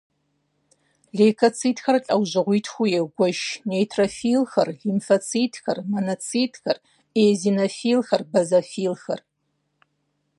[1.17, 6.77] Лейкоцитхэр лӏэужьыгъуитхуу егуэш: нейтрофилхэр, лимфоцитхэр, моноцитхэр,
[7.21, 9.21] эозинофилхэр, базофилхэр.